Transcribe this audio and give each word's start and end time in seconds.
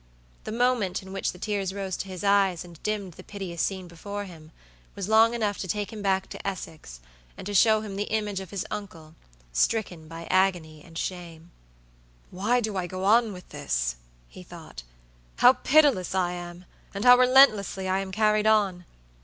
The 0.45 0.51
moment 0.51 1.03
in 1.03 1.13
which 1.13 1.31
the 1.31 1.37
tears 1.37 1.75
rose 1.75 1.95
to 1.97 2.07
his 2.07 2.23
eyes 2.23 2.65
and 2.65 2.81
dimmed 2.81 3.13
the 3.13 3.23
piteous 3.23 3.61
scene 3.61 3.87
before 3.87 4.25
him, 4.25 4.51
was 4.95 5.07
long 5.07 5.35
enough 5.35 5.59
to 5.59 5.67
take 5.67 5.93
him 5.93 6.01
back 6.01 6.25
to 6.29 6.47
Essex, 6.47 7.01
and 7.37 7.45
to 7.45 7.53
show 7.53 7.81
him 7.81 7.95
the 7.95 8.09
image 8.11 8.39
of 8.39 8.49
his 8.49 8.65
uncle, 8.71 9.13
stricken 9.53 10.07
by 10.07 10.25
agony 10.31 10.81
and 10.83 10.97
shame. 10.97 11.51
"Why 12.31 12.61
do 12.61 12.77
I 12.77 12.87
go 12.87 13.03
on 13.03 13.31
with 13.31 13.49
this?" 13.49 13.97
he 14.27 14.41
thought; 14.41 14.81
"how 15.35 15.53
pitiless 15.53 16.15
I 16.15 16.31
am, 16.31 16.65
and 16.95 17.05
how 17.05 17.15
relentlessly 17.15 17.87
I 17.87 17.99
am 17.99 18.11
carried 18.11 18.47
on. 18.47 18.85